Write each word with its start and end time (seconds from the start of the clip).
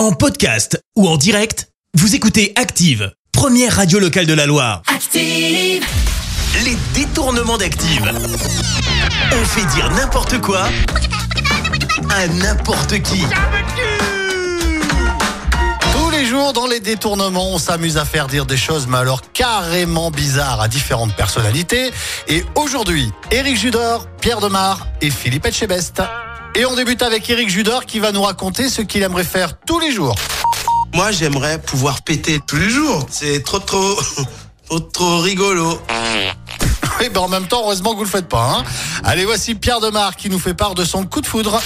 En 0.00 0.12
podcast 0.12 0.82
ou 0.96 1.06
en 1.06 1.18
direct, 1.18 1.68
vous 1.92 2.14
écoutez 2.14 2.54
Active, 2.56 3.12
première 3.32 3.76
radio 3.76 3.98
locale 3.98 4.24
de 4.24 4.32
la 4.32 4.46
Loire. 4.46 4.80
Active. 4.86 5.84
Les 6.64 6.76
détournements 6.94 7.58
d'Active. 7.58 8.10
On 9.30 9.44
fait 9.44 9.66
dire 9.74 9.90
n'importe 9.90 10.40
quoi 10.40 10.62
à 12.08 12.26
n'importe 12.28 13.02
qui. 13.02 13.22
Tous 15.92 16.10
les 16.10 16.24
jours, 16.24 16.54
dans 16.54 16.66
les 16.66 16.80
détournements, 16.80 17.52
on 17.52 17.58
s'amuse 17.58 17.98
à 17.98 18.06
faire 18.06 18.26
dire 18.26 18.46
des 18.46 18.56
choses, 18.56 18.86
mais 18.86 18.96
alors 18.96 19.20
carrément 19.34 20.10
bizarres 20.10 20.62
à 20.62 20.68
différentes 20.68 21.14
personnalités. 21.14 21.90
Et 22.26 22.42
aujourd'hui, 22.54 23.12
Éric 23.30 23.58
Judor, 23.58 24.06
Pierre 24.22 24.40
Demar 24.40 24.86
et 25.02 25.10
Philippe 25.10 25.44
Etchebest. 25.44 26.00
Et 26.54 26.66
on 26.66 26.74
débute 26.74 27.02
avec 27.02 27.28
Éric 27.30 27.48
Judor 27.48 27.86
qui 27.86 28.00
va 28.00 28.12
nous 28.12 28.22
raconter 28.22 28.68
ce 28.68 28.82
qu'il 28.82 29.02
aimerait 29.02 29.24
faire 29.24 29.58
tous 29.60 29.78
les 29.78 29.92
jours. 29.92 30.14
Moi, 30.94 31.12
j'aimerais 31.12 31.60
pouvoir 31.60 32.02
péter 32.02 32.40
tous 32.46 32.56
les 32.56 32.68
jours. 32.68 33.06
C'est 33.08 33.42
trop, 33.44 33.60
trop, 33.60 33.96
trop, 34.68 34.80
trop 34.80 35.18
rigolo. 35.18 35.80
Oui, 37.00 37.08
ben 37.08 37.20
en 37.20 37.28
même 37.28 37.46
temps, 37.46 37.62
heureusement 37.62 37.92
que 37.92 37.98
vous 37.98 38.04
le 38.04 38.10
faites 38.10 38.28
pas. 38.28 38.58
Hein. 38.58 38.64
Allez, 39.04 39.24
voici 39.24 39.54
Pierre 39.54 39.80
Demar 39.80 40.16
qui 40.16 40.28
nous 40.28 40.38
fait 40.38 40.54
part 40.54 40.74
de 40.74 40.84
son 40.84 41.04
coup 41.04 41.20
de 41.20 41.26
foudre. 41.26 41.60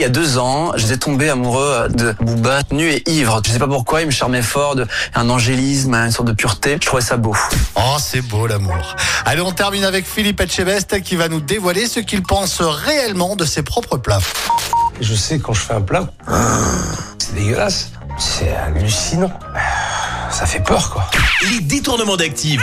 Il 0.00 0.02
y 0.02 0.06
a 0.06 0.08
deux 0.08 0.38
ans, 0.38 0.72
j'étais 0.74 0.96
tombé 0.96 1.30
amoureux 1.30 1.88
de 1.88 2.16
Booba, 2.20 2.62
nu 2.72 2.90
et 2.90 3.08
ivre. 3.08 3.40
Je 3.46 3.52
sais 3.52 3.60
pas 3.60 3.68
pourquoi, 3.68 4.00
il 4.00 4.06
me 4.06 4.10
charmait 4.10 4.42
fort, 4.42 4.74
de, 4.74 4.86
un 5.14 5.30
angélisme, 5.30 5.94
une 5.94 6.10
sorte 6.10 6.26
de 6.26 6.32
pureté. 6.32 6.78
Je 6.80 6.86
trouvais 6.86 7.02
ça 7.02 7.16
beau. 7.16 7.36
Oh, 7.76 7.96
c'est 8.00 8.20
beau 8.20 8.48
l'amour. 8.48 8.96
Allez, 9.24 9.40
on 9.40 9.52
termine 9.52 9.84
avec 9.84 10.04
Philippe 10.04 10.40
Etchebest 10.40 11.00
qui 11.02 11.14
va 11.14 11.28
nous 11.28 11.40
dévoiler 11.40 11.86
ce 11.86 12.00
qu'il 12.00 12.22
pense 12.22 12.60
réellement 12.60 13.36
de 13.36 13.44
ses 13.44 13.62
propres 13.62 13.96
plats. 13.96 14.18
Je 15.00 15.14
sais 15.14 15.38
quand 15.38 15.52
je 15.52 15.60
fais 15.60 15.74
un 15.74 15.80
plat, 15.80 16.08
c'est 17.18 17.34
dégueulasse, 17.34 17.92
c'est 18.18 18.52
hallucinant. 18.52 19.32
Ça 20.30 20.46
fait 20.46 20.60
peur 20.60 20.90
quoi. 20.90 21.08
Les 21.52 21.60
détournements 21.60 22.16
d'Active. 22.16 22.62